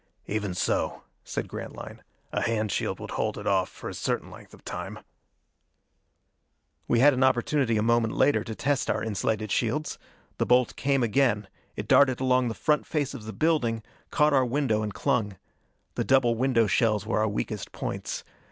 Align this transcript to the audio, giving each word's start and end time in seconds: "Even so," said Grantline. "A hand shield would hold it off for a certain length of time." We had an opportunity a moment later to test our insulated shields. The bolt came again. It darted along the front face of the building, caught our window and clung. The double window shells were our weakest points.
"Even 0.25 0.55
so," 0.55 1.03
said 1.23 1.47
Grantline. 1.47 2.01
"A 2.31 2.41
hand 2.41 2.71
shield 2.71 2.99
would 2.99 3.11
hold 3.11 3.37
it 3.37 3.45
off 3.45 3.69
for 3.69 3.87
a 3.87 3.93
certain 3.93 4.31
length 4.31 4.51
of 4.51 4.65
time." 4.65 4.97
We 6.87 7.01
had 7.01 7.13
an 7.13 7.23
opportunity 7.23 7.77
a 7.77 7.83
moment 7.83 8.15
later 8.15 8.43
to 8.45 8.55
test 8.55 8.89
our 8.89 9.03
insulated 9.03 9.51
shields. 9.51 9.99
The 10.39 10.47
bolt 10.47 10.75
came 10.75 11.03
again. 11.03 11.47
It 11.75 11.87
darted 11.87 12.19
along 12.19 12.47
the 12.47 12.55
front 12.55 12.87
face 12.87 13.13
of 13.13 13.25
the 13.25 13.31
building, 13.33 13.83
caught 14.09 14.33
our 14.33 14.43
window 14.43 14.81
and 14.81 14.91
clung. 14.91 15.37
The 15.93 16.03
double 16.03 16.33
window 16.33 16.65
shells 16.65 17.05
were 17.05 17.19
our 17.19 17.27
weakest 17.29 17.71
points. 17.71 18.23